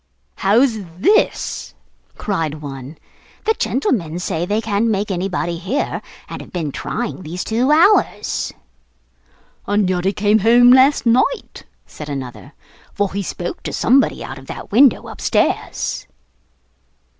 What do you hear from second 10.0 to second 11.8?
he came home last night,'